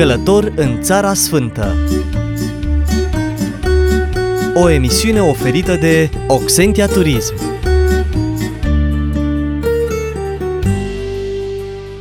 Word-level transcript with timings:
Călător 0.00 0.52
în 0.56 0.82
Țara 0.82 1.14
Sfântă 1.14 1.76
O 4.54 4.70
emisiune 4.70 5.20
oferită 5.20 5.74
de 5.74 6.10
Oxentia 6.26 6.86
Turism 6.86 7.34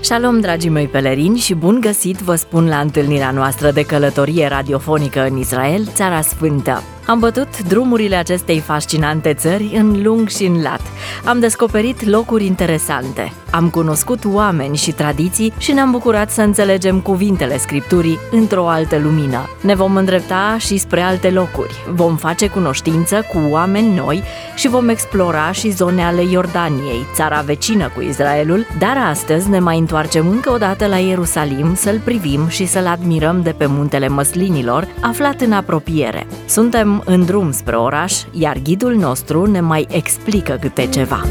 Shalom, 0.02 0.40
dragii 0.40 0.70
mei 0.70 0.88
pelerini, 0.88 1.38
și 1.38 1.54
bun 1.54 1.80
găsit 1.82 2.18
vă 2.18 2.36
spun 2.36 2.68
la 2.68 2.80
întâlnirea 2.80 3.32
noastră 3.32 3.72
de 3.72 3.82
călătorie 3.82 4.48
radiofonică 4.48 5.28
în 5.30 5.38
Israel, 5.38 5.86
Țara 5.94 6.22
Sfântă. 6.22 6.84
Am 7.08 7.20
bătut 7.20 7.64
drumurile 7.64 8.16
acestei 8.16 8.60
fascinante 8.60 9.34
țări 9.34 9.72
în 9.76 10.04
lung 10.04 10.28
și 10.28 10.46
în 10.46 10.62
lat. 10.62 10.82
Am 11.26 11.40
descoperit 11.40 12.06
locuri 12.06 12.46
interesante. 12.46 13.34
Am 13.52 13.70
cunoscut 13.70 14.26
oameni 14.26 14.76
și 14.76 14.92
tradiții 14.92 15.54
și 15.58 15.72
ne-am 15.72 15.92
bucurat 15.92 16.32
să 16.32 16.42
înțelegem 16.42 17.00
cuvintele 17.00 17.58
Scripturii 17.58 18.18
într-o 18.32 18.68
altă 18.68 18.98
lumină. 18.98 19.50
Ne 19.62 19.76
vom 19.76 19.96
îndrepta 19.96 20.56
și 20.60 20.78
spre 20.78 21.02
alte 21.02 21.30
locuri. 21.30 21.74
Vom 21.94 22.16
face 22.16 22.48
cunoștință 22.48 23.26
cu 23.34 23.38
oameni 23.50 23.96
noi 23.96 24.24
și 24.56 24.68
vom 24.68 24.90
explora 24.90 25.52
și 25.52 25.72
zone 25.72 26.04
ale 26.04 26.22
Iordaniei, 26.32 27.06
țara 27.14 27.42
vecină 27.42 27.92
cu 27.96 28.02
Israelul, 28.02 28.68
dar 28.80 28.98
astăzi 29.10 29.50
ne 29.50 29.60
mai 29.60 29.78
întoarcem 29.78 30.28
încă 30.28 30.52
o 30.52 30.58
dată 30.58 30.88
la 30.88 30.98
Ierusalim 30.98 31.76
să-l 31.76 32.00
privim 32.04 32.48
și 32.48 32.66
să-l 32.66 32.88
admirăm 32.88 33.42
de 33.42 33.52
pe 33.58 33.66
muntele 33.66 34.08
Măslinilor, 34.08 34.88
aflat 35.02 35.42
în 35.42 35.52
apropiere. 35.52 36.28
Suntem 36.46 37.02
în 37.06 37.26
drum 37.26 37.52
spre 37.52 37.76
oraș, 37.76 38.14
iar 38.32 38.58
ghidul 38.64 38.96
nostru 38.96 39.46
ne 39.46 39.60
mai 39.60 39.88
explică 39.90 40.58
câte 40.62 40.88
ceva. 40.88 41.22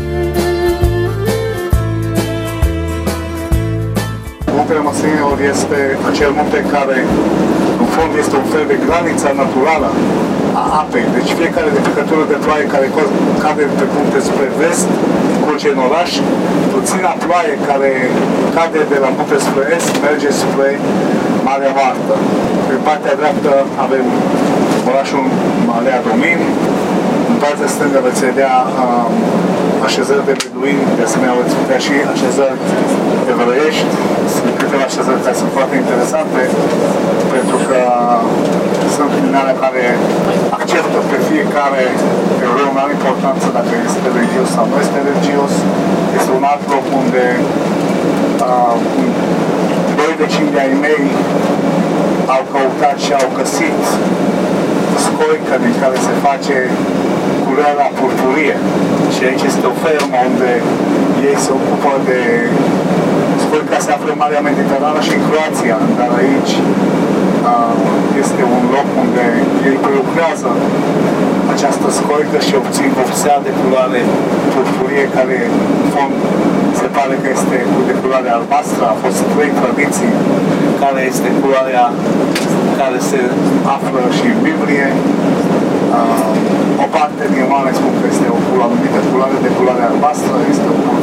Muntele 4.71 4.91
Măslinilor 4.93 5.39
este 5.55 5.79
acel 6.11 6.31
munte 6.39 6.61
care, 6.75 6.97
în 7.83 7.87
fond, 7.95 8.13
este 8.23 8.35
un 8.43 8.49
fel 8.55 8.65
de 8.73 8.77
graniță 8.85 9.29
naturală 9.43 9.89
a 10.61 10.65
apei. 10.83 11.07
Deci 11.17 11.31
fiecare 11.41 11.71
picătură 11.89 12.23
de 12.33 12.37
ploaie 12.45 12.67
care 12.75 12.87
cade 13.45 13.65
pe 13.79 13.87
munte 13.95 14.19
spre 14.29 14.47
vest, 14.61 14.89
curge 15.45 15.69
în 15.75 15.81
oraș, 15.89 16.11
puțina 16.75 17.11
ploaie 17.25 17.55
care 17.69 17.91
cade 18.57 18.81
de 18.93 18.99
la 19.05 19.11
munte 19.17 19.37
spre 19.47 19.65
est, 19.77 19.93
merge 20.07 20.31
spre 20.43 20.69
Marea 21.47 21.73
Moartă. 21.79 22.15
Pe 22.69 22.77
partea 22.87 23.15
dreaptă 23.21 23.53
avem 23.87 24.07
orașul 24.91 25.25
Malea 25.69 25.99
Domin, 26.07 26.41
în 27.31 27.37
partea 27.45 27.69
stângă 27.75 27.99
veți 28.07 28.21
vedea 28.29 28.55
um, 28.83 29.13
așezări 29.87 30.27
de 30.29 30.35
beduini, 30.41 30.85
de 30.99 31.03
asemenea 31.09 31.35
veți 31.41 31.59
putea 31.61 31.81
și 31.87 31.95
așezări 32.15 32.59
evreiești. 33.33 33.93
Sunt 34.69 34.81
câteva 34.81 34.93
așezări 34.95 35.25
care 35.27 35.43
sunt 35.43 35.53
foarte 35.59 35.77
interesante, 35.83 36.41
pentru 37.35 37.59
că 37.69 37.81
sunt 38.97 39.13
minare 39.27 39.53
care 39.65 39.85
acceptă 40.59 40.99
pe 41.11 41.19
fiecare 41.31 41.83
evreu, 42.47 42.69
nu 42.75 42.81
are 42.85 42.93
importanță 42.99 43.47
dacă 43.59 43.73
este 43.89 44.01
religios 44.17 44.49
sau 44.57 44.65
nu 44.71 44.77
este 44.85 44.99
religios. 45.09 45.53
Este 46.19 46.31
un 46.39 46.45
alt 46.53 46.65
loc 46.75 46.87
unde 47.03 47.25
uh, 48.49 48.75
doi 49.99 50.13
vecini 50.23 50.53
de 50.55 50.61
ai 50.67 50.75
mei 50.87 51.05
au 52.35 52.43
căutat 52.53 52.97
și 53.05 53.11
au 53.21 53.29
găsit 53.41 53.81
scoică 55.05 55.55
din 55.65 55.75
care 55.83 55.97
se 56.07 56.15
face 56.27 56.57
curerea 57.45 57.89
purpurie. 57.99 58.57
Și 59.15 59.21
aici 59.29 59.45
este 59.51 59.65
o 59.73 59.75
fermă 59.85 60.19
unde 60.31 60.51
ei 61.29 61.37
se 61.45 61.51
ocupă 61.59 61.93
de 62.09 62.21
scoica 63.49 63.79
se 63.87 63.93
află 63.97 64.11
în 64.15 64.21
Marea 64.25 64.43
Mediterană 64.51 65.01
și 65.07 65.13
în 65.19 65.23
Croația, 65.29 65.79
dar 65.99 66.11
aici 66.23 66.55
este 68.23 68.43
un 68.57 68.63
loc 68.77 68.89
unde 69.05 69.25
ei 69.69 69.77
prelucrează 69.85 70.51
această 71.55 71.87
scoică 71.99 72.39
și 72.47 72.53
obțin 72.61 72.89
vopsea 72.99 73.37
de 73.47 73.53
culoare 73.61 74.01
purpurie 74.53 75.05
care 75.17 75.37
în 75.83 75.89
fond 75.95 76.15
se 76.81 76.89
pare 76.97 77.15
că 77.23 77.29
este 77.39 77.59
de 77.89 77.95
culoare 78.01 78.31
albastră, 78.39 78.83
a 78.93 78.97
fost 79.05 79.19
trei 79.33 79.53
tradiții. 79.61 80.13
Care 80.83 81.01
este 81.13 81.29
culoarea 81.41 81.85
care 82.81 82.99
se 83.11 83.21
află 83.77 84.03
și 84.19 84.27
în 84.35 84.39
Biblie. 84.47 84.87
Uh, 85.97 86.85
o 86.85 86.87
parte 86.97 87.23
din 87.35 87.45
oameni 87.55 87.79
spun 87.81 87.95
că 88.01 88.07
este 88.15 88.27
o 88.37 88.39
culoare 88.47 88.73
anumită 88.75 89.01
culoare 89.11 89.39
de 89.47 89.51
culoare 89.57 89.85
albastră, 89.91 90.35
este 90.55 90.67
o 90.75 90.77
culoare 90.83 90.99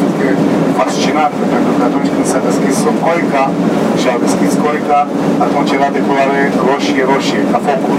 fascinantă, 0.79 1.43
pentru 1.53 1.71
că 1.77 1.81
atunci 1.89 2.09
când 2.13 2.25
s-a 2.31 2.41
deschis 2.49 2.77
o 2.91 2.93
coica 3.05 3.45
și 3.99 4.05
au 4.13 4.19
deschis 4.25 4.51
coica, 4.65 4.99
atunci 5.45 5.71
era 5.77 5.89
de 5.97 6.01
culoare 6.07 6.39
roșie-roșie, 6.67 7.41
ca 7.51 7.59
focul. 7.67 7.97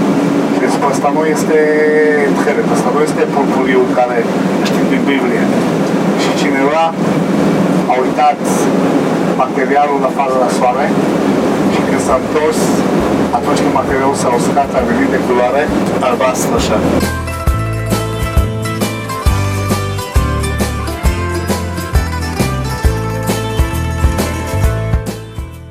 Deci 0.62 0.76
ăsta 0.92 1.08
nu 1.16 1.22
este 1.34 1.58
tcheret, 2.36 2.68
ăsta 2.76 2.90
nu 2.94 3.00
este 3.08 3.22
purpuriul 3.34 3.88
care 3.98 4.16
știm 4.68 4.86
din 4.92 5.02
Biblie. 5.10 5.42
Și 6.22 6.30
cineva 6.42 6.84
a 7.92 7.94
uitat 8.04 8.40
materialul 9.42 10.00
afară 10.10 10.34
la 10.44 10.50
soare 10.58 10.86
și 11.76 11.82
când 11.88 12.00
s-a 12.00 12.20
întors, 12.26 12.60
atunci 13.38 13.58
când 13.58 13.74
materialul 13.74 14.14
s-a 14.14 14.30
uscat, 14.38 14.74
a 14.74 14.80
venit 14.88 15.08
de 15.10 15.20
culoare 15.26 15.62
albastră 16.00 16.54
așa. 16.54 16.78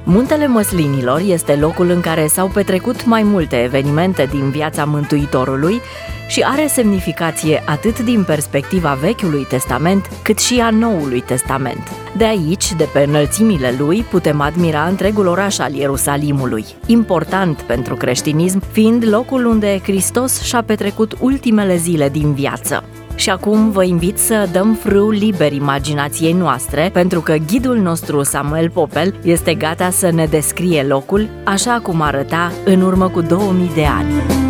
Muntele 0.03 0.47
Măslinilor 0.47 1.21
este 1.27 1.55
locul 1.55 1.89
în 1.89 2.01
care 2.01 2.27
s-au 2.27 2.47
petrecut 2.47 3.05
mai 3.05 3.23
multe 3.23 3.63
evenimente 3.63 4.27
din 4.31 4.49
viața 4.49 4.85
Mântuitorului 4.85 5.81
și 6.27 6.41
are 6.41 6.67
semnificație 6.67 7.63
atât 7.65 7.99
din 7.99 8.23
perspectiva 8.23 8.97
Vechiului 9.01 9.45
Testament, 9.49 10.09
cât 10.23 10.39
și 10.39 10.59
a 10.59 10.69
Noului 10.69 11.21
Testament. 11.21 11.91
De 12.17 12.25
aici, 12.25 12.73
de 12.73 12.89
pe 12.93 13.03
înălțimile 13.07 13.75
lui, 13.77 14.01
putem 14.01 14.41
admira 14.41 14.83
întregul 14.83 15.27
oraș 15.27 15.59
al 15.59 15.73
Ierusalimului, 15.73 16.65
important 16.85 17.61
pentru 17.61 17.95
creștinism, 17.95 18.61
fiind 18.71 19.07
locul 19.07 19.45
unde 19.45 19.79
Hristos 19.83 20.41
și-a 20.41 20.63
petrecut 20.63 21.17
ultimele 21.19 21.75
zile 21.75 22.09
din 22.09 22.33
viață. 22.33 22.83
Și 23.15 23.29
acum 23.29 23.71
vă 23.71 23.83
invit 23.83 24.17
să 24.17 24.49
dăm 24.51 24.73
frâu 24.73 25.09
liber 25.09 25.53
imaginației 25.53 26.33
noastre, 26.33 26.89
pentru 26.93 27.21
că 27.21 27.35
ghidul 27.47 27.77
nostru 27.77 28.23
Samuel 28.23 28.69
Popel 28.69 29.15
este 29.23 29.53
gata 29.53 29.89
să 29.89 30.11
ne 30.11 30.25
descrie 30.25 30.83
locul 30.83 31.29
așa 31.43 31.79
cum 31.83 32.01
arăta 32.01 32.51
în 32.65 32.81
urmă 32.81 33.09
cu 33.09 33.21
2000 33.21 33.71
de 33.75 33.85
ani. 33.85 34.44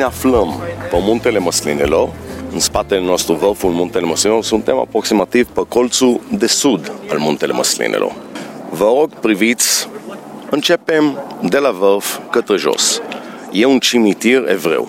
Ne 0.00 0.06
aflăm 0.06 0.60
pe 0.90 0.96
muntele 1.00 1.38
Măslinelor, 1.38 2.08
în 2.52 2.58
spatele 2.58 3.00
nostru 3.00 3.34
vârful 3.34 3.70
muntele 3.70 4.06
Măslinelor, 4.06 4.44
suntem 4.44 4.78
aproximativ 4.78 5.46
pe 5.46 5.60
colțul 5.68 6.20
de 6.30 6.46
sud 6.46 6.92
al 7.10 7.18
muntele 7.18 7.52
Măslinelor. 7.52 8.12
Vă 8.70 8.84
rog, 8.84 9.10
priviți 9.14 9.88
Începem 10.50 11.24
de 11.42 11.58
la 11.58 11.70
vârf 11.70 12.18
către 12.30 12.56
jos. 12.56 13.00
E 13.52 13.64
un 13.64 13.78
cimitir 13.78 14.48
evreu. 14.48 14.88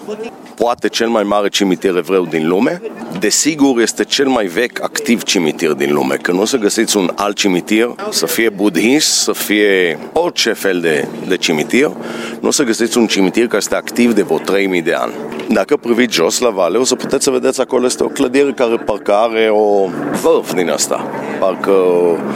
Poate 0.64 0.88
cel 0.88 1.08
mai 1.08 1.24
mare 1.24 1.48
cimitir 1.48 1.96
evreu 1.96 2.26
din 2.26 2.48
lume. 2.48 2.82
Desigur, 3.20 3.82
este 3.82 4.04
cel 4.04 4.28
mai 4.28 4.46
vechi 4.46 4.82
activ 4.82 5.24
cimitir 5.24 5.72
din 5.72 5.94
lume. 5.94 6.16
Că 6.16 6.32
nu 6.32 6.42
o 6.42 6.46
să 6.46 6.58
găsiți 6.58 6.98
un 6.98 7.12
alt 7.16 7.36
cimitir, 7.36 7.96
să 8.10 8.26
fie 8.26 8.50
budhist, 8.50 9.22
să 9.22 9.32
fie 9.32 10.00
orice 10.14 10.54
fel 10.54 10.80
de, 10.80 11.08
de 11.28 11.38
cimitir, 11.38 11.92
nu 12.40 12.48
o 12.48 12.52
să 12.52 12.64
găsiți 12.64 12.98
un 12.98 13.08
cimitir 13.08 13.46
care 13.46 13.58
este 13.58 13.76
activ 13.76 14.13
de 14.13 14.22
vreo 14.22 14.38
3000 14.38 14.81
de 14.81 14.94
ani. 14.94 15.13
Dacă 15.50 15.78
priviți 15.78 16.13
jos 16.13 16.40
la 16.40 16.50
vale, 16.50 16.78
o 16.78 16.84
să 16.84 16.96
puteți 16.96 17.24
să 17.24 17.31
vedeți 17.31 17.62
acolo 17.62 17.86
este 17.86 18.04
o 18.04 18.07
clădire 18.07 18.52
care 18.52 18.75
parcă 18.75 19.14
are 19.14 19.50
o 19.52 19.90
vârf 20.22 20.54
din 20.54 20.69
asta. 20.69 21.10
Parcă, 21.40 21.74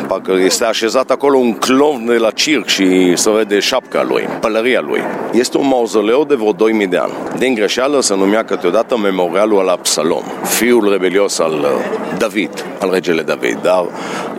parcă 0.08 0.38
este 0.44 0.66
așezat 0.66 1.12
acolo 1.12 1.38
un 1.38 1.54
clon 1.54 2.06
de 2.06 2.18
la 2.18 2.32
circ 2.32 2.68
și 2.68 3.16
se 3.16 3.32
vede 3.32 3.60
șapca 3.60 4.04
lui, 4.04 4.24
pălăria 4.40 4.82
lui. 4.82 5.02
Este 5.32 5.58
un 5.58 5.68
mauzoleu 5.68 6.26
de 6.26 6.36
vreo 6.36 6.52
2000 6.52 6.88
de 6.88 6.98
ani. 6.98 7.12
Din 7.38 7.54
greșeală 7.54 8.02
se 8.02 8.15
numea 8.16 8.44
câteodată 8.44 8.98
memorialul 8.98 9.60
al 9.60 9.68
Absalom, 9.68 10.24
fiul 10.44 10.92
rebelios 10.92 11.40
al 11.40 11.54
uh, 11.54 12.18
David, 12.18 12.66
al 12.80 12.90
regele 12.92 13.22
David. 13.22 13.60
Dar 13.62 13.86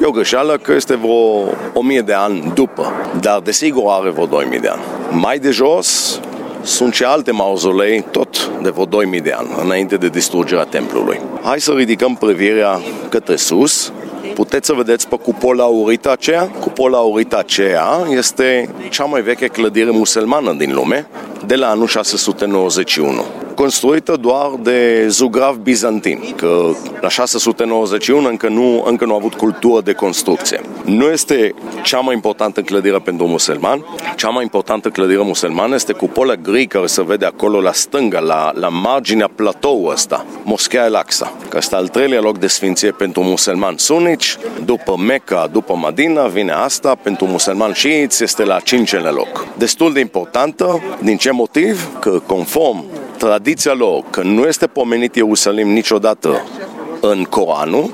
e 0.03 0.07
o 0.07 0.11
greșeală 0.11 0.59
că 0.63 0.73
este 0.73 0.97
vreo 0.97 1.49
1000 1.73 2.01
de 2.01 2.13
ani 2.13 2.53
după, 2.55 2.93
dar 3.21 3.41
desigur 3.41 3.83
are 3.87 4.11
vreo 4.11 4.27
2000 4.27 4.61
de 4.61 4.69
ani. 4.69 4.83
Mai 5.11 5.39
de 5.39 5.51
jos 5.51 6.21
sunt 6.63 6.95
și 6.95 7.05
alte 7.05 7.31
mauzolei, 7.31 8.05
tot 8.11 8.51
de 8.63 8.71
vreo 8.71 8.85
2000 8.85 9.21
de 9.21 9.33
ani, 9.33 9.49
înainte 9.63 9.97
de 9.97 10.09
distrugerea 10.09 10.65
templului. 10.65 11.21
Hai 11.43 11.61
să 11.61 11.73
ridicăm 11.73 12.15
privirea 12.15 12.81
către 13.09 13.37
sus, 13.37 13.93
puteți 14.35 14.67
să 14.67 14.73
vedeți 14.73 15.09
pe 15.09 15.17
cupola 15.17 15.65
aurită 15.65 16.11
aceea. 16.11 16.49
Cupola 16.61 16.99
aurită 16.99 17.39
aceea 17.39 18.07
este 18.11 18.69
cea 18.91 19.05
mai 19.05 19.23
veche 19.23 19.47
clădire 19.47 19.91
musulmană 19.91 20.53
din 20.53 20.75
lume, 20.75 21.07
de 21.47 21.55
la 21.55 21.69
anul 21.69 21.87
691. 21.87 23.25
Construită 23.57 24.17
doar 24.21 24.51
de 24.63 25.07
zugrav 25.09 25.57
bizantin, 25.57 26.21
că 26.37 26.71
la 27.01 27.09
691 27.09 28.29
încă 28.29 28.49
nu, 28.49 28.85
încă 28.87 29.05
nu 29.05 29.13
a 29.13 29.17
avut 29.17 29.35
cultură 29.35 29.81
de 29.81 29.93
construcție. 29.93 30.61
Nu 30.85 31.05
este 31.05 31.55
cea 31.83 31.99
mai 31.99 32.15
importantă 32.15 32.61
clădire 32.61 32.99
pentru 32.99 33.27
musulman, 33.27 33.85
cea 34.17 34.29
mai 34.29 34.43
importantă 34.43 34.89
clădire 34.89 35.23
musulmană 35.23 35.75
este 35.75 35.93
cupola 35.93 36.35
gri 36.35 36.67
care 36.67 36.87
se 36.87 37.03
vede 37.03 37.25
acolo 37.25 37.61
la 37.61 37.73
stânga, 37.73 38.19
la, 38.19 38.51
la 38.55 38.69
marginea 38.69 39.31
platoului 39.35 39.93
ăsta, 39.93 40.25
Moschea 40.43 40.85
El-Aqsa, 40.85 41.33
că 41.49 41.57
este 41.57 41.75
al 41.75 41.89
treilea 41.89 42.21
loc 42.21 42.39
de 42.39 42.47
sfinție 42.47 42.91
pentru 42.91 43.23
musulmani 43.23 43.79
sunici, 43.79 44.37
după 44.65 44.97
Mecca, 45.07 45.49
după 45.53 45.75
Madina, 45.75 46.27
vine 46.27 46.53
asta, 46.53 46.95
pentru 47.03 47.27
musulmani 47.27 47.75
șiiți 47.75 48.23
este 48.23 48.45
la 48.45 48.61
cincele 48.61 49.09
loc. 49.09 49.47
Destul 49.57 49.93
de 49.93 50.01
importantă, 50.01 50.83
din 51.03 51.17
ce 51.17 51.31
motiv? 51.31 51.99
Că 52.01 52.23
conform 52.27 52.85
tradiția 53.27 53.73
lor, 53.73 54.03
că 54.11 54.23
nu 54.23 54.43
este 54.43 54.67
pomenit 54.67 55.15
Ierusalim 55.15 55.69
niciodată 55.69 56.45
în 57.01 57.25
Coranul, 57.25 57.91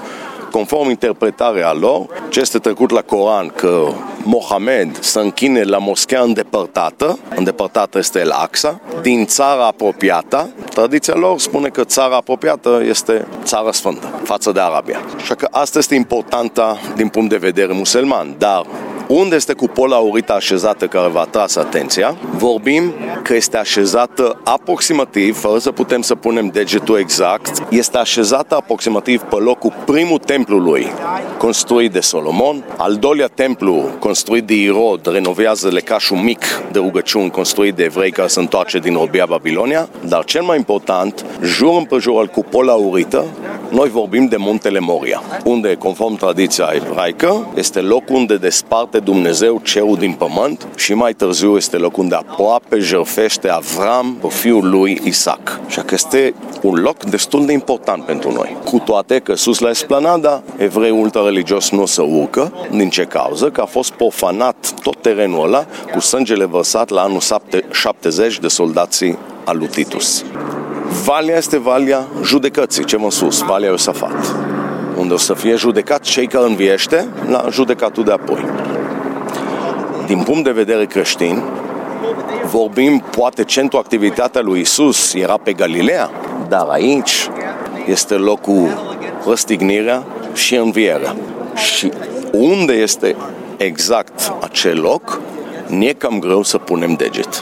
conform 0.51 0.89
interpretarea 0.89 1.73
lor, 1.73 2.07
ce 2.29 2.41
este 2.41 2.59
trecut 2.59 2.91
la 2.91 3.01
Coran, 3.01 3.49
că 3.49 3.89
Mohamed 4.23 4.99
să 5.01 5.19
închine 5.19 5.63
la 5.63 5.79
moschea 5.79 6.21
îndepărtată, 6.21 7.19
îndepărtată 7.37 7.99
este 7.99 8.19
El 8.19 8.31
Aqsa, 8.31 8.81
din 9.03 9.27
țara 9.27 9.67
apropiată. 9.67 10.49
Tradiția 10.75 11.15
lor 11.15 11.39
spune 11.39 11.69
că 11.69 11.85
țara 11.85 12.17
apropiată 12.17 12.83
este 12.89 13.27
țara 13.43 13.73
sfântă, 13.73 14.21
față 14.23 14.53
de 14.53 14.61
Arabia. 14.61 15.01
Așa 15.17 15.35
că 15.35 15.49
asta 15.51 15.79
este 15.79 15.95
importantă 15.95 16.79
din 16.97 17.09
punct 17.09 17.29
de 17.29 17.37
vedere 17.37 17.73
musulman, 17.73 18.35
dar 18.39 18.67
unde 19.07 19.35
este 19.35 19.53
cupola 19.53 19.97
aurită 19.97 20.33
așezată 20.33 20.87
care 20.87 21.09
v-a 21.09 21.25
tras 21.25 21.57
atenția? 21.57 22.17
Vorbim 22.37 22.93
că 23.23 23.35
este 23.35 23.57
așezată 23.57 24.41
aproximativ, 24.45 25.39
fără 25.39 25.59
să 25.59 25.71
putem 25.71 26.03
să 26.03 26.15
punem 26.15 26.49
degetul 26.49 26.99
exact, 26.99 27.63
este 27.71 27.99
așezată 27.99 28.55
aproximativ 28.55 29.21
pe 29.21 29.37
locul 29.37 29.73
primul 29.85 30.19
templului 30.19 30.87
construit 31.43 31.93
de 31.93 32.01
Solomon, 32.01 32.65
al 32.77 32.95
doilea 32.97 33.27
templu 33.27 33.85
construit 33.99 34.45
de 34.45 34.55
Irod, 34.55 35.07
renovează 35.13 35.69
lecașul 35.69 36.17
mic 36.17 36.45
de 36.73 36.79
rugăciuni 36.79 37.31
construit 37.31 37.75
de 37.75 37.83
evrei 37.83 38.11
care 38.11 38.29
se 38.29 38.41
întoarce 38.41 38.79
din 38.79 38.95
robia 38.95 39.27
Babilonia, 39.27 39.89
dar 40.09 40.25
cel 40.25 40.43
mai 40.43 40.57
important, 40.57 41.25
jur 41.43 41.77
împrejur 41.77 42.19
al 42.19 42.27
cupola 42.27 42.73
aurită, 42.73 43.25
noi 43.71 43.89
vorbim 43.89 44.27
de 44.27 44.37
muntele 44.37 44.79
Moria, 44.79 45.23
unde, 45.45 45.75
conform 45.75 46.17
tradiția 46.17 46.71
ebraică, 46.75 47.53
este 47.55 47.81
locul 47.81 48.15
unde 48.15 48.37
desparte 48.37 48.99
Dumnezeu 48.99 49.61
cerul 49.65 49.97
din 49.97 50.13
pământ 50.13 50.67
și 50.77 50.95
mai 50.95 51.13
târziu 51.13 51.57
este 51.57 51.77
locul 51.77 52.03
unde 52.03 52.15
aproape 52.15 52.79
jerfește 52.79 53.49
Avram 53.49 54.17
pe 54.21 54.29
fiul 54.29 54.71
lui 54.71 55.01
Isaac. 55.05 55.61
Și 55.69 55.79
că 55.79 55.95
este 55.95 56.35
un 56.63 56.75
loc 56.75 57.05
destul 57.05 57.47
de 57.47 57.53
important 57.53 58.05
pentru 58.05 58.33
noi. 58.33 58.57
Cu 58.65 58.79
toate 58.79 59.19
că 59.19 59.35
sus 59.35 59.59
la 59.59 59.69
esplanada, 59.69 60.43
evreul 60.57 61.11
ultra-religios 61.33 61.71
nu 61.71 61.87
se 61.87 62.03
urcă, 62.03 62.53
din 62.71 62.91
ce 62.91 63.05
cauză? 63.05 63.51
Că 63.51 63.61
a 63.61 63.65
fost 63.65 63.93
profanat 63.93 64.75
tot 64.83 64.97
terenul 65.01 65.45
ăla 65.45 65.67
cu 65.93 66.01
sângele 66.01 66.45
vărsat 66.45 66.89
la 66.89 67.01
anul 67.01 67.21
70 67.71 68.39
de 68.39 68.49
soldații 68.49 69.19
al 69.45 69.59
lui 69.59 69.67
Titus. 69.67 70.25
Valea 71.05 71.37
este 71.37 71.59
valea 71.59 72.07
judecății, 72.25 72.85
ce 72.85 72.97
mă 72.97 73.11
sus, 73.11 73.41
valea 73.41 73.69
Iosafat, 73.69 74.35
unde 74.97 75.15
o 75.15 75.17
să 75.17 75.35
fie 75.35 75.55
judecat 75.55 76.01
cei 76.01 76.27
care 76.27 76.47
înviește 76.47 77.09
la 77.29 77.47
judecatul 77.51 78.05
de 78.05 78.13
apoi. 78.13 78.45
Din 80.07 80.23
punct 80.23 80.45
de 80.45 80.51
vedere 80.51 80.87
creștin, 80.87 81.43
vorbim, 82.51 83.05
poate 83.17 83.45
centru 83.45 83.79
activitatea 83.79 84.41
lui 84.41 84.61
Isus 84.61 85.15
era 85.15 85.37
pe 85.43 85.53
Galileea, 85.53 86.11
dar 86.49 86.67
aici 86.69 87.29
este 87.87 88.15
locul 88.15 88.69
răstignirea 89.27 90.03
și 90.35 90.55
învierea. 90.55 91.17
Și 91.55 91.93
unde 92.33 92.73
este 92.73 93.17
exact 93.57 94.33
acel 94.41 94.81
loc, 94.81 95.21
ne 95.69 95.87
e 95.87 95.93
cam 95.93 96.19
greu 96.19 96.43
să 96.43 96.59
punem 96.59 96.95
deget. 96.95 97.41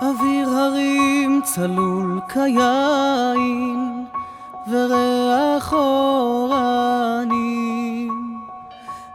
אוויר 0.00 0.48
הרים 0.48 1.40
צלול 1.44 2.22
כיין 2.32 4.04
וריח 4.70 5.72
אורנים 5.72 7.12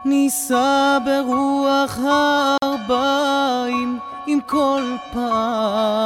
נישא 0.04 0.98
ברוח 1.04 1.98
הארבעים 2.02 3.98
עם 4.26 4.40
כל 4.46 4.82
פעמונים 5.12 5.97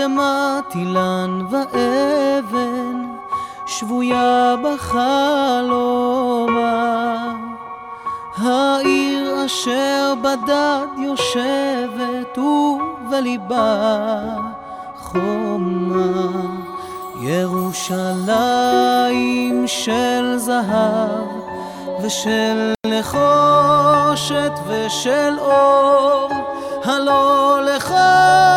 ובתרדמת 0.00 0.74
אילן 0.74 1.46
ואבן 1.50 3.02
שבויה 3.66 4.54
בחלומה. 4.64 6.06
העיר 8.36 9.44
אשר 9.46 10.14
בדד 10.22 10.86
יושבת 10.98 12.38
ובליבה 12.38 14.18
חומה. 14.96 16.30
ירושלים 17.20 18.34
של 19.66 20.34
זהב 20.36 21.26
ושל 22.02 22.72
נחושת 22.86 24.52
ושל 24.66 25.38
אור 25.38 26.30
הלא 26.84 27.60
לכל 27.64 28.49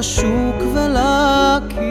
לשוק 0.00 0.56
ולכיכר. 0.74 1.90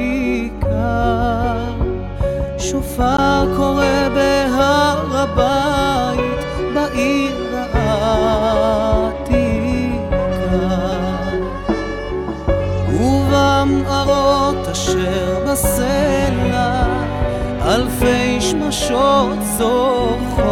שופר 2.58 3.56
קורא 3.58 4.10
בהר 4.14 5.18
הבית, 5.18 6.44
בעיר 6.74 7.58
העתיקה. 7.74 8.90
ובמערות 12.90 14.68
אשר 14.72 15.40
בסלע, 15.48 16.84
אלפי 17.62 18.42
שמשות 18.42 19.38
זוכות. 19.58 20.50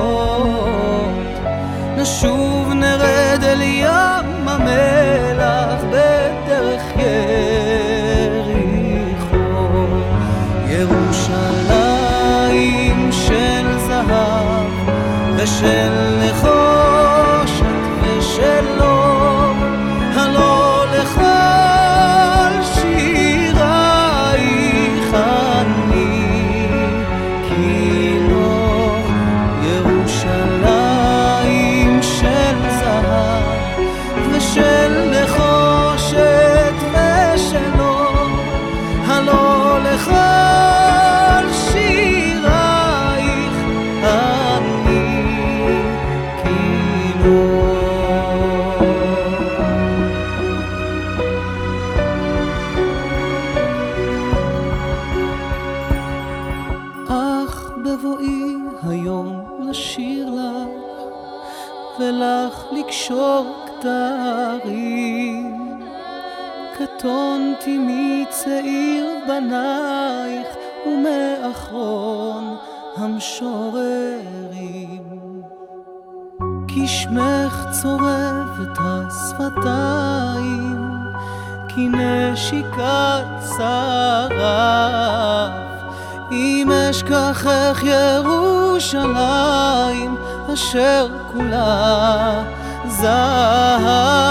נשוב 1.98 2.74
נרד 2.74 3.44
אל 3.44 3.62
ים 3.62 4.48
המלח 4.48 5.82
בדרך 5.92 6.84
יריחו. 6.98 7.47
ושל 15.38 16.20
נכון 16.20 17.07
ולך 62.00 62.66
לקשור 62.72 63.46
כתרים. 63.66 65.58
קטונתי 66.78 67.78
מצעיר 67.80 69.06
בנייך 69.28 70.48
ומאחרון 70.88 72.58
המשוררים. 72.98 74.58
כי 76.68 76.88
שמך 76.88 77.66
צורב 77.82 78.62
את 78.62 78.78
השפתיים, 78.82 79.98
כי 81.68 81.88
נשיקה 81.92 83.20
שריו, 83.58 85.50
אם 86.32 86.72
אשכחך 86.72 87.84
ירושלים, 87.84 89.38
אשר 90.54 91.08
כולה 91.34 92.44
זהב. 92.88 94.27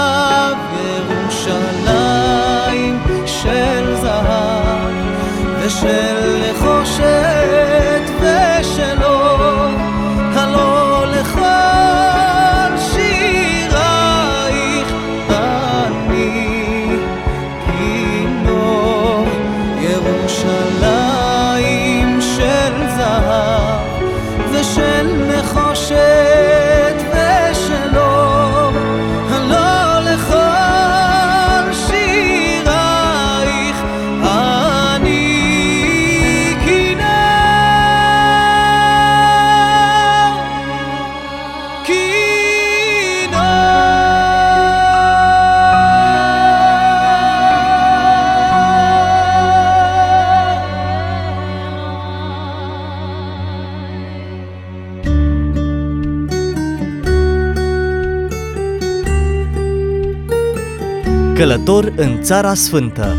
Călător 61.57 61.93
în 61.95 62.21
Țara 62.21 62.53
Sfântă 62.53 63.15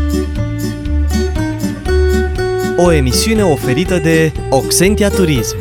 O 2.77 2.91
emisiune 2.91 3.43
oferită 3.43 3.97
de 3.97 4.31
Oxentia 4.49 5.09
Turism 5.09 5.57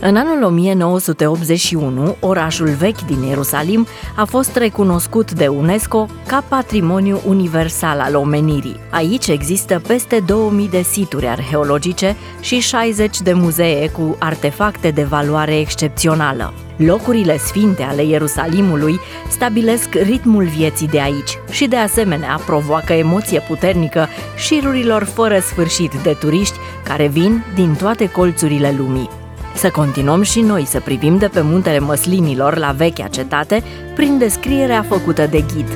În 0.00 0.16
anul 0.16 0.42
1981, 0.42 2.16
orașul 2.20 2.68
vechi 2.68 3.00
din 3.00 3.22
Ierusalim 3.22 3.86
a 4.16 4.24
fost 4.24 4.56
recunoscut 4.56 5.32
de 5.32 5.46
UNESCO 5.46 6.06
ca 6.26 6.44
patrimoniu 6.48 7.20
universal 7.26 8.00
al 8.00 8.14
omenirii. 8.14 8.80
Aici 8.90 9.26
există 9.26 9.82
peste 9.86 10.22
2000 10.26 10.68
de 10.68 10.82
situri 10.82 11.26
arheologice 11.26 12.16
și 12.40 12.60
60 12.60 13.20
de 13.20 13.32
muzee 13.32 13.88
cu 13.88 14.16
artefacte 14.18 14.90
de 14.90 15.02
valoare 15.02 15.58
excepțională. 15.58 16.52
Locurile 16.76 17.38
sfinte 17.38 17.82
ale 17.82 18.04
Ierusalimului 18.04 19.00
stabilesc 19.30 19.94
ritmul 19.94 20.44
vieții 20.44 20.88
de 20.88 21.00
aici 21.00 21.38
și 21.50 21.66
de 21.66 21.76
asemenea 21.76 22.40
provoacă 22.46 22.92
emoție 22.92 23.40
puternică 23.40 24.08
șirurilor 24.36 25.04
fără 25.04 25.38
sfârșit 25.38 25.92
de 26.02 26.16
turiști 26.20 26.56
care 26.84 27.06
vin 27.06 27.44
din 27.54 27.74
toate 27.74 28.10
colțurile 28.10 28.74
lumii. 28.78 29.10
Să 29.54 29.70
continuăm 29.70 30.22
și 30.22 30.40
noi 30.40 30.64
să 30.64 30.80
privim 30.80 31.18
de 31.18 31.28
pe 31.28 31.40
muntele 31.40 31.78
măslinilor 31.78 32.56
la 32.56 32.74
vechea 32.76 33.06
cetate 33.06 33.62
prin 33.94 34.18
descrierea 34.18 34.84
făcută 34.88 35.26
de 35.26 35.44
ghid. 35.54 35.68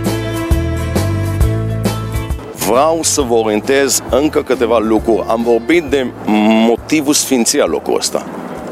Vreau 2.66 2.98
să 3.02 3.20
vă 3.20 3.34
orientez 3.34 4.02
încă 4.10 4.42
câteva 4.42 4.78
lucruri. 4.78 5.24
Am 5.28 5.42
vorbit 5.42 5.84
de 5.84 6.06
motivul 6.66 7.12
sfinții 7.12 7.60
al 7.60 7.70
locul 7.70 7.96
ăsta, 7.96 8.26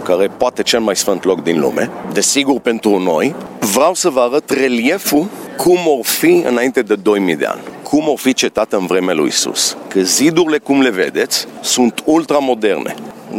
care 0.08 0.24
e 0.24 0.28
poate 0.28 0.62
cel 0.62 0.80
mai 0.80 0.96
sfânt 0.96 1.24
loc 1.24 1.42
din 1.42 1.60
lume, 1.60 1.90
desigur 2.12 2.60
pentru 2.60 2.98
noi. 2.98 3.34
Vreau 3.72 3.94
să 3.94 4.08
vă 4.08 4.20
arăt 4.20 4.50
relieful 4.50 5.26
cum 5.56 5.78
or 5.86 6.04
fi 6.04 6.42
înainte 6.46 6.82
de 6.82 6.94
2000 6.94 7.36
de 7.36 7.44
ani 7.44 7.60
cum 7.82 8.08
o 8.08 8.16
fi 8.16 8.32
cetatea 8.32 8.78
în 8.78 8.86
vremea 8.86 9.14
lui 9.14 9.26
Isus. 9.26 9.76
Că 9.88 10.00
zidurile, 10.00 10.58
cum 10.58 10.80
le 10.80 10.90
vedeți, 10.90 11.46
sunt 11.60 12.02
ultramoderne, 12.04 12.94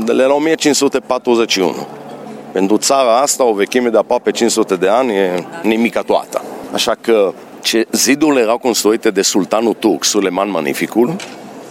de 0.05 0.11
la 0.11 0.33
1541. 0.33 1.87
Pentru 2.51 2.77
țara 2.77 3.19
asta, 3.21 3.43
o 3.43 3.53
vechime 3.53 3.89
de 3.89 3.97
aproape 3.97 4.31
500 4.31 4.75
de 4.75 4.87
ani 4.87 5.13
e 5.13 5.45
nimica 5.63 6.01
toată. 6.01 6.41
Așa 6.73 6.95
că 7.01 7.33
ce 7.61 7.87
zidurile 7.91 8.41
erau 8.41 8.57
construite 8.57 9.09
de 9.09 9.21
sultanul 9.21 9.73
turc 9.73 10.03
Suleman 10.03 10.49
Magnificul, 10.49 11.15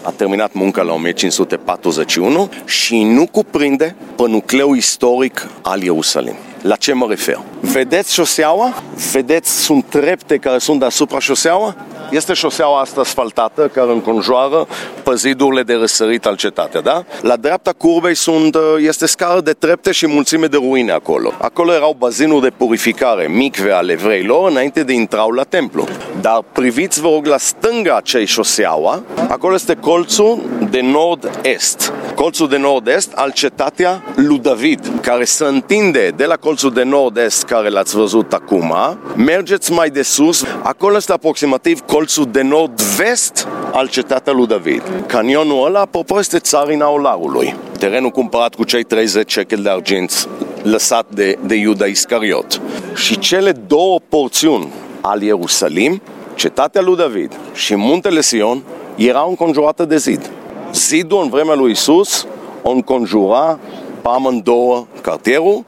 a 0.02 0.10
terminat 0.10 0.52
munca 0.52 0.82
la 0.82 0.92
1541 0.92 2.48
și 2.64 3.02
nu 3.02 3.26
cuprinde 3.26 3.94
pe 4.16 4.28
nucleul 4.28 4.76
istoric 4.76 5.48
al 5.62 5.82
Ierusalim. 5.82 6.34
La 6.62 6.76
ce 6.76 6.92
mă 6.92 7.06
refer? 7.08 7.40
Vedeți 7.60 8.12
șoseaua? 8.12 8.82
Vedeți, 9.12 9.62
sunt 9.62 9.84
trepte 9.88 10.36
care 10.36 10.58
sunt 10.58 10.78
deasupra 10.78 11.18
șoseaua? 11.18 11.74
Este 12.10 12.32
șoseaua 12.32 12.80
asta 12.80 13.00
asfaltată 13.00 13.70
care 13.74 13.90
înconjoară 13.90 14.66
pe 15.02 15.14
zidurile 15.14 15.62
de 15.62 15.74
răsărit 15.74 16.26
al 16.26 16.36
cetatea, 16.36 16.80
da? 16.80 17.04
La 17.20 17.36
dreapta 17.36 17.72
curbei 17.72 18.14
sunt, 18.14 18.56
este 18.78 19.06
scară 19.06 19.40
de 19.40 19.52
trepte 19.52 19.92
și 19.92 20.06
mulțime 20.06 20.46
de 20.46 20.56
ruine 20.56 20.92
acolo. 20.92 21.32
Acolo 21.38 21.72
erau 21.72 21.96
bazinuri 21.98 22.42
de 22.42 22.52
purificare, 22.56 23.26
micve 23.28 23.72
ale 23.72 23.92
evreilor, 23.92 24.50
înainte 24.50 24.82
de 24.82 24.92
intrau 24.92 25.30
la 25.30 25.42
templu. 25.42 25.86
Dar 26.20 26.44
priviți, 26.52 27.00
vă 27.00 27.08
rog, 27.08 27.26
la 27.26 27.38
stânga 27.38 27.96
acei 27.96 28.26
șoseaua, 28.26 29.02
acolo 29.28 29.54
este 29.54 29.74
colțul 29.74 30.42
de 30.70 30.80
nord-est. 30.80 31.92
Colțul 32.14 32.48
de 32.48 32.56
nord-est 32.56 33.12
al 33.14 33.30
cetatea 33.32 34.04
lui 34.14 34.38
David, 34.38 34.92
care 35.02 35.24
se 35.24 35.44
întinde 35.44 36.12
de 36.16 36.24
la 36.24 36.36
colțul 36.48 36.72
de 36.72 36.82
nord-est 36.82 37.44
care 37.44 37.68
l-ați 37.68 37.96
văzut 37.96 38.32
acum, 38.32 38.74
mergeți 39.16 39.72
mai 39.72 39.90
de 39.90 40.02
sus, 40.02 40.44
acolo 40.62 40.96
este 40.96 41.12
aproximativ 41.12 41.80
colțul 41.80 42.28
de 42.30 42.42
nord-vest 42.42 43.48
al 43.72 43.88
cetatea 43.88 44.32
lui 44.32 44.46
David. 44.46 44.82
Canionul 45.06 45.66
ăla, 45.66 45.80
apropo, 45.80 46.18
este 46.18 46.38
țarina 46.38 46.90
Olarului. 46.90 47.54
Terenul 47.78 48.10
cumpărat 48.10 48.54
cu 48.54 48.64
cei 48.64 48.82
30 48.82 49.30
shekel 49.30 49.62
de 49.62 49.70
argint 49.70 50.28
lăsat 50.62 51.06
de, 51.08 51.38
de 51.46 51.54
Iuda 51.54 51.86
Iscariot. 51.86 52.60
Și 52.94 53.18
cele 53.18 53.52
două 53.52 53.98
porțiuni 54.08 54.72
al 55.00 55.22
Ierusalim, 55.22 56.02
cetatea 56.34 56.80
lui 56.80 56.96
David 56.96 57.32
și 57.54 57.74
muntele 57.74 58.20
Sion, 58.20 58.62
erau 58.94 59.28
înconjurate 59.28 59.84
de 59.84 59.96
zid. 59.96 60.30
Zidul 60.72 61.22
în 61.22 61.28
vremea 61.28 61.54
lui 61.54 61.70
Isus 61.70 62.26
o 62.62 62.70
înconjura 62.70 63.58
pe 64.02 64.08
amândouă 64.08 64.86
cartierul 65.00 65.64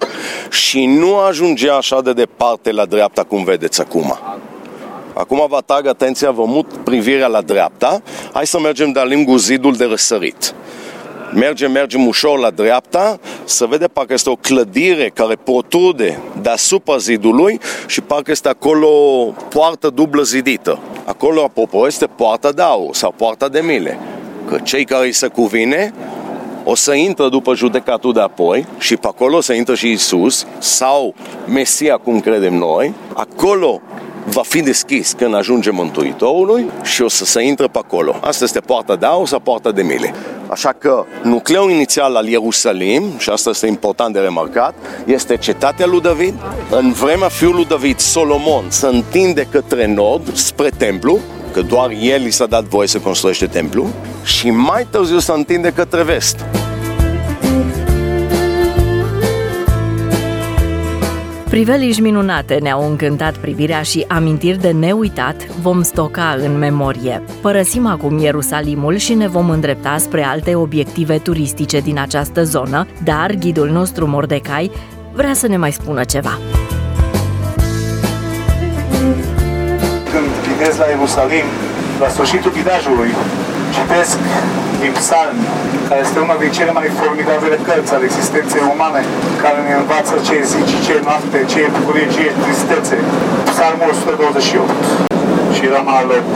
și 0.51 0.87
nu 0.87 1.19
ajungea 1.19 1.75
așa 1.75 2.01
de 2.01 2.13
departe 2.13 2.73
la 2.73 2.85
dreapta 2.85 3.23
cum 3.23 3.45
vedeți 3.45 3.81
acum. 3.81 4.19
Acum 5.13 5.47
vă 5.49 5.57
atrag 5.57 5.87
atenția, 5.87 6.31
vă 6.31 6.45
mut 6.45 6.67
privirea 6.85 7.27
la 7.27 7.41
dreapta. 7.41 8.03
Hai 8.33 8.47
să 8.47 8.61
mergem 8.61 8.93
de-a 8.93 9.05
lungul 9.05 9.39
zidul 9.39 9.75
de 9.75 9.85
răsărit. 9.85 10.55
Mergem, 11.35 11.71
mergem 11.71 12.07
ușor 12.07 12.39
la 12.39 12.51
dreapta, 12.51 13.19
să 13.45 13.67
vede 13.67 13.87
parcă 13.87 14.13
este 14.13 14.31
o 14.31 14.37
clădire 14.37 15.11
care 15.15 15.37
protrude 15.37 16.21
deasupra 16.43 16.97
zidului 16.97 17.61
și 17.87 18.01
parcă 18.01 18.31
este 18.31 18.49
acolo 18.49 18.89
o 18.89 19.33
poartă 19.49 19.91
dublă 19.91 20.23
zidită. 20.23 20.79
Acolo, 21.05 21.43
apropo, 21.43 21.87
este 21.87 22.07
poarta 22.07 22.53
de 22.53 22.63
aur 22.63 22.95
sau 22.95 23.15
poarta 23.17 23.49
de 23.49 23.61
mile. 23.61 23.99
Că 24.49 24.59
cei 24.63 24.85
care 24.85 25.07
îi 25.07 25.13
se 25.13 25.27
cuvine 25.27 25.95
o 26.71 26.75
să 26.75 26.93
intră 26.93 27.29
după 27.29 27.55
judecatul 27.55 28.13
de 28.13 28.21
apoi 28.21 28.67
și 28.79 28.97
pe 28.97 29.07
acolo 29.07 29.37
o 29.37 29.41
să 29.41 29.53
intră 29.53 29.75
și 29.75 29.91
Isus 29.91 30.47
sau 30.59 31.15
Mesia, 31.47 31.97
cum 31.97 32.21
credem 32.21 32.55
noi. 32.55 32.95
Acolo 33.15 33.81
va 34.27 34.43
fi 34.43 34.63
deschis 34.63 35.13
când 35.13 35.35
ajunge 35.35 35.71
Mântuitorului 35.71 36.71
și 36.83 37.03
o 37.03 37.09
să 37.09 37.25
se 37.25 37.43
intre 37.43 37.67
pe 37.67 37.79
acolo. 37.79 38.17
Asta 38.21 38.45
este 38.45 38.61
poarta 38.61 38.97
de 38.97 39.07
aur 39.07 39.27
sau 39.27 39.39
poarta 39.39 39.71
de 39.71 39.83
mile. 39.83 40.15
Așa 40.49 40.73
că 40.79 41.05
nucleul 41.23 41.71
inițial 41.71 42.17
al 42.17 42.29
Ierusalim, 42.29 43.03
și 43.19 43.31
asta 43.31 43.51
este 43.51 43.67
important 43.67 44.15
de 44.15 44.21
remarcat, 44.21 44.75
este 45.05 45.37
cetatea 45.37 45.87
lui 45.87 46.01
David. 46.01 46.35
În 46.71 46.93
vremea 46.93 47.29
fiului 47.29 47.57
lui 47.57 47.69
David, 47.69 47.99
Solomon, 47.99 48.65
se 48.69 48.87
întinde 48.87 49.47
către 49.51 49.87
nord, 49.87 50.35
spre 50.35 50.69
templu, 50.69 51.19
că 51.51 51.63
doar 51.63 51.91
el 52.01 52.25
i 52.25 52.31
s-a 52.31 52.47
dat 52.47 52.65
voie 52.65 52.89
să 52.89 52.99
construiește 52.99 53.47
templu, 53.47 53.89
și 54.25 54.51
mai 54.51 54.87
târziu 54.91 55.19
se 55.19 55.33
întinde 55.33 55.73
către 55.73 56.03
vest. 56.03 56.45
Priveliși 61.51 62.01
minunate 62.01 62.59
ne-au 62.63 62.89
încântat 62.91 63.37
privirea 63.37 63.83
și 63.83 64.05
amintiri 64.09 64.61
de 64.61 64.71
neuitat 64.71 65.47
vom 65.47 65.83
stoca 65.83 66.37
în 66.39 66.59
memorie. 66.59 67.23
Părăsim 67.41 67.87
acum 67.87 68.19
Ierusalimul 68.19 68.97
și 68.97 69.15
ne 69.15 69.29
vom 69.29 69.51
îndrepta 69.51 69.97
spre 69.99 70.23
alte 70.23 70.55
obiective 70.55 71.19
turistice 71.19 71.81
din 71.81 71.99
această 71.99 72.45
zonă, 72.45 72.87
dar 73.05 73.31
ghidul 73.31 73.69
nostru 73.69 74.07
Mordecai 74.07 74.71
vrea 75.13 75.35
să 75.35 75.47
ne 75.47 75.57
mai 75.57 75.73
spună 75.73 76.05
ceva. 76.05 76.39
Când 80.60 80.60
ghidez 80.60 80.76
la 80.84 80.88
Ierusalim, 80.94 81.48
la 82.04 82.08
sfârșitul 82.16 82.52
ghidajului, 82.58 83.12
citesc 83.76 84.18
din 84.82 84.94
psalmi, 85.00 85.46
care 85.88 86.02
este 86.06 86.20
una 86.26 86.36
din 86.44 86.52
cele 86.58 86.72
mai 86.80 86.88
formidabile 87.02 87.58
cărți 87.68 87.94
ale 87.96 88.06
existenței 88.10 88.64
umane, 88.74 89.02
care 89.44 89.60
ne 89.68 89.74
învață 89.82 90.14
ce 90.26 90.34
e 90.42 90.44
zi 90.52 90.60
și 90.72 90.78
ce 90.86 90.92
e 90.98 91.06
noapte, 91.08 91.38
ce 91.52 91.58
e 91.66 91.70
bucurie, 91.78 92.08
ce 92.16 92.22
e 92.30 92.32
tristețe. 92.44 92.98
Psalmul 93.52 93.90
128. 93.92 94.70
Și 95.56 95.64
eram 95.70 95.88
alot, 96.00 96.32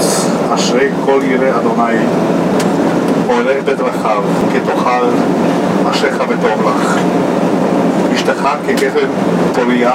אשרי 0.56 0.90
כל 1.06 1.22
ירא 1.32 1.50
אדוני, 1.58 1.98
עולה 3.28 3.56
בדרכיו, 3.66 4.24
כי 4.52 4.60
תאכל 4.68 5.06
אשריך 5.90 6.18
וטוב 6.30 6.58
לך. 6.68 6.98
אשתך 8.16 8.44
כגפן 8.68 9.10
פוריה, 9.54 9.92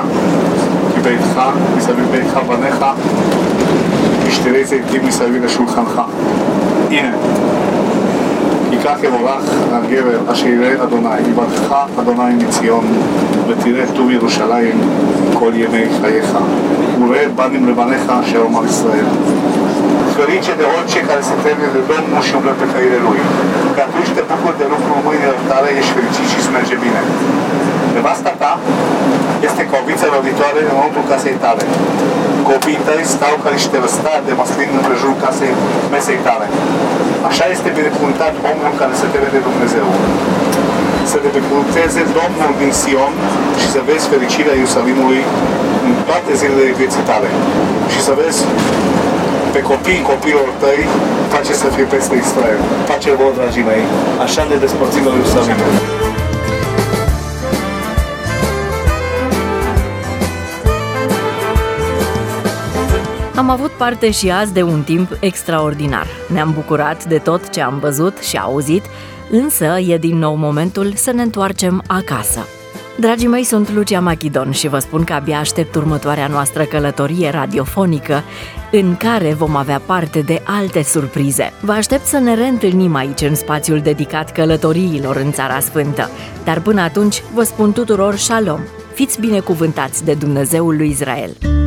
כי 0.95 1.01
ביתך, 1.01 1.41
מסביב 1.77 2.07
ביתך 2.13 2.35
בניך, 2.49 2.85
משתרי 4.30 4.66
זיתים 4.66 5.02
מסביב 5.08 5.44
לשולחנך. 5.44 6.02
הנה, 6.90 7.12
כי 8.70 8.78
כך 8.84 9.04
יבורך 9.04 9.44
הגבר 9.72 10.32
אשר 10.32 10.48
יראה 10.48 10.84
אדוני, 10.84 11.20
יברכך 11.30 11.86
אדוני 12.00 12.34
מציון, 12.34 12.86
ותראה 13.48 13.86
טוב 13.96 14.12
ירושלים 14.12 14.82
כל 15.34 15.52
ימי 15.56 15.86
חייך. 16.02 16.38
וראה 17.02 17.26
בנים 17.36 17.68
לבניך 17.70 18.12
אשר 18.24 18.42
אמר 18.50 18.66
ישראל. 18.66 19.06
Umblă 22.38 22.54
pe 22.62 22.68
căile 22.74 23.00
Lui. 23.06 23.22
Că 23.76 23.82
atunci 23.88 24.10
te 24.16 24.24
bucuri 24.30 24.58
de 24.62 24.66
lucrul 24.74 25.00
mâinilor 25.06 25.40
tale, 25.50 25.70
ești 25.80 25.92
fericit 25.96 26.28
și 26.32 26.38
îți 26.42 26.52
merge 26.56 26.76
bine. 26.86 27.02
Nevasta 27.96 28.32
ta 28.42 28.52
este 29.48 29.62
ca 29.70 29.76
o 29.82 29.84
viță 29.90 30.06
roditoare 30.16 30.60
înăuntru 30.72 31.02
casei 31.10 31.38
tale. 31.44 31.64
Copiii 32.54 32.86
tăi 32.88 33.04
stau 33.16 33.36
ca 33.44 33.50
niște 33.58 33.78
răstari 33.86 34.28
de 34.30 34.34
măslin 34.40 34.70
în 34.78 34.84
prejurul 34.88 35.18
casei 35.24 35.54
mesei 35.94 36.20
tale. 36.28 36.48
Așa 37.30 37.46
este 37.56 37.70
binecuvântat 37.80 38.34
omul 38.52 38.72
care 38.82 38.94
se 39.02 39.08
teme 39.14 39.30
de 39.36 39.42
Dumnezeu. 39.48 39.88
Să 41.12 41.18
te 41.22 41.30
binecuvânteze 41.36 42.02
Domnul 42.18 42.52
din 42.62 42.72
Sion 42.80 43.14
și 43.60 43.68
să 43.74 43.80
vezi 43.90 44.06
fericirea 44.14 44.56
Ierusalimului 44.60 45.22
în 45.88 45.94
toate 46.08 46.32
zilele 46.42 46.66
vieții 46.82 47.04
tale. 47.12 47.30
Și 47.94 48.00
să 48.08 48.14
vezi 48.22 48.40
pe 49.56 49.62
copii, 49.72 50.02
copiilor 50.12 50.50
tăi, 50.64 50.82
face 51.34 51.52
să 51.62 51.68
fie 51.76 51.88
peste 51.96 52.16
Israel. 52.26 52.60
Face 52.92 53.10
vouă, 53.20 53.32
dragii 53.38 53.66
mei, 53.72 53.84
așa 54.26 54.42
ne 54.50 54.56
despărțim 54.64 55.04
la 55.08 55.14
Ierusalim. 55.18 55.58
Am 63.40 63.50
avut 63.50 63.72
parte 63.72 64.12
și 64.12 64.30
azi 64.30 64.54
de 64.54 64.62
un 64.62 64.82
timp 64.82 65.18
extraordinar. 65.20 66.08
Ne-am 66.34 66.52
bucurat 66.54 67.06
de 67.06 67.18
tot 67.18 67.50
ce 67.50 67.62
am 67.62 67.80
văzut 67.80 68.18
și 68.18 68.38
auzit, 68.38 68.84
însă 69.32 69.80
e 69.88 69.98
din 69.98 70.18
nou 70.18 70.36
momentul 70.36 70.94
să 70.96 71.12
ne 71.12 71.22
întoarcem 71.22 71.84
acasă. 71.88 72.46
Dragii 72.98 73.28
mei, 73.28 73.44
sunt 73.44 73.72
Lucia 73.72 74.00
Machidon 74.00 74.52
și 74.52 74.68
vă 74.68 74.80
spun 74.80 75.04
că 75.04 75.14
abia 75.14 75.40
aștept 75.40 75.76
următoarea 75.76 76.28
noastră 76.28 76.64
călătorie 76.64 77.30
radiofonică 77.30 78.24
în 78.72 78.96
care 78.96 79.34
vom 79.34 79.56
avea 79.56 79.82
parte 79.86 80.20
de 80.20 80.42
alte 80.44 80.84
surprize. 80.84 81.54
Vă 81.62 81.72
aștept 81.72 82.06
să 82.06 82.18
ne 82.18 82.36
reîntâlnim 82.36 82.96
aici 82.96 83.22
în 83.22 83.36
spațiul 83.36 83.80
dedicat 83.80 84.32
călătoriilor 84.32 85.16
în 85.16 85.32
Țara 85.32 85.60
Sfântă. 85.60 86.10
Dar 86.44 86.60
până 86.62 86.82
atunci 86.82 87.24
vă 87.34 87.44
spun 87.44 87.72
tuturor 87.72 88.16
shalom! 88.16 88.60
Fiți 88.94 89.20
binecuvântați 89.20 90.06
de 90.06 90.14
Dumnezeul 90.14 90.76
lui 90.76 90.90
Israel! 90.90 91.59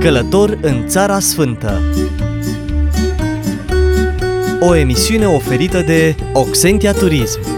Călător 0.00 0.58
în 0.60 0.86
Țara 0.86 1.18
Sfântă. 1.18 1.80
O 4.60 4.74
emisiune 4.74 5.26
oferită 5.26 5.80
de 5.80 6.14
Oxentia 6.32 6.92
Turism 6.92 7.55